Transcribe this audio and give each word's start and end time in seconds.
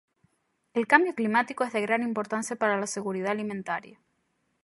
El 0.73 0.87
cambio 0.87 1.13
climático 1.13 1.63
es 1.63 1.73
de 1.73 1.81
gran 1.81 2.01
importancia 2.01 2.55
para 2.55 2.75
la 2.75 2.87
seguridad 2.87 3.29
alimentaria. 3.29 3.99